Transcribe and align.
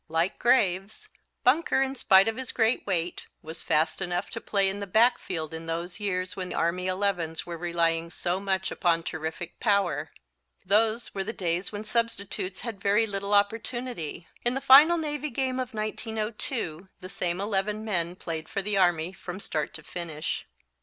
Like 0.07 0.39
Graves, 0.39 1.09
Bunker 1.43 1.83
in 1.83 1.93
spite 1.93 2.27
of 2.27 2.35
his 2.35 2.51
great 2.51 2.87
weight, 2.87 3.27
was 3.43 3.61
fast 3.61 4.01
enough 4.01 4.31
to 4.31 4.41
play 4.41 4.67
in 4.67 4.79
the 4.79 4.87
backfield 4.87 5.53
in 5.53 5.67
those 5.67 5.99
years 5.99 6.35
when 6.35 6.51
Army 6.53 6.87
elevens 6.87 7.45
were 7.45 7.55
relying 7.55 8.09
so 8.09 8.39
much 8.39 8.71
upon 8.71 9.03
terrific 9.03 9.59
power. 9.59 10.09
Those 10.65 11.13
were 11.13 11.23
the 11.23 11.33
days 11.33 11.71
when 11.71 11.83
substitutes 11.83 12.61
had 12.61 12.81
very 12.81 13.05
little 13.05 13.35
opportunity. 13.35 14.27
In 14.43 14.55
the 14.55 14.59
final 14.59 14.97
Navy 14.97 15.29
game 15.29 15.59
of 15.59 15.75
1902 15.75 16.89
the 16.99 17.07
same 17.07 17.39
eleven 17.39 17.85
men 17.85 18.15
played 18.15 18.49
for 18.49 18.63
the 18.63 18.77
Army 18.77 19.13
from 19.13 19.39
start 19.39 19.71
to 19.75 19.83
finish. 19.83 20.47